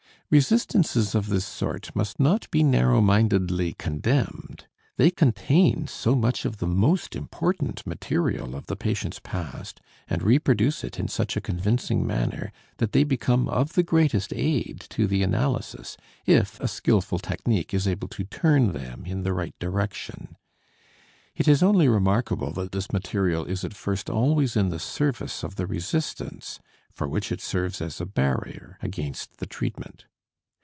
Resistances 0.33 1.13
of 1.13 1.27
this 1.27 1.43
sort 1.45 1.93
must 1.93 2.17
not 2.17 2.49
be 2.51 2.63
narrow 2.63 3.01
mindedly 3.01 3.73
condemned. 3.73 4.65
They 4.95 5.11
contain 5.11 5.87
so 5.87 6.15
much 6.15 6.45
of 6.45 6.59
the 6.59 6.67
most 6.67 7.17
important 7.17 7.85
material 7.85 8.55
of 8.55 8.67
the 8.67 8.77
patient's 8.77 9.19
past 9.19 9.81
and 10.07 10.23
reproduce 10.23 10.85
it 10.85 10.97
in 10.97 11.09
such 11.09 11.35
a 11.35 11.41
convincing 11.41 12.07
manner, 12.07 12.53
that 12.77 12.93
they 12.93 13.03
become 13.03 13.49
of 13.49 13.73
the 13.73 13.83
greatest 13.83 14.31
aid 14.33 14.79
to 14.91 15.05
the 15.05 15.21
analysis, 15.21 15.97
if 16.25 16.57
a 16.61 16.67
skillful 16.69 17.19
technique 17.19 17.73
is 17.73 17.85
able 17.85 18.07
to 18.07 18.23
turn 18.23 18.71
them 18.71 19.03
in 19.05 19.23
the 19.23 19.33
right 19.33 19.59
direction. 19.59 20.37
It 21.35 21.49
is 21.49 21.61
only 21.61 21.89
remarkable 21.89 22.51
that 22.53 22.71
this 22.71 22.93
material 22.93 23.43
is 23.43 23.65
at 23.65 23.73
first 23.73 24.09
always 24.09 24.55
in 24.55 24.69
the 24.69 24.79
service 24.79 25.43
of 25.43 25.55
the 25.57 25.67
resistance, 25.67 26.61
for 26.89 27.05
which 27.09 27.33
it 27.33 27.41
serves 27.41 27.81
as 27.81 27.99
a 27.99 28.05
barrier 28.05 28.77
against 28.81 29.35
the 29.39 29.45
treatment. 29.45 30.05